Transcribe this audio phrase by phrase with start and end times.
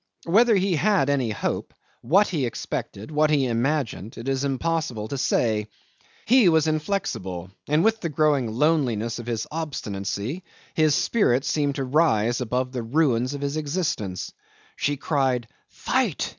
[0.25, 5.17] Whether he had any hope what he expected, what he imagined it is impossible to
[5.19, 5.67] say.
[6.25, 10.41] He was inflexible, and with the growing loneliness of his obstinacy
[10.73, 14.33] his spirit seemed to rise above the ruins of his existence.
[14.75, 16.29] She cried "Fight!"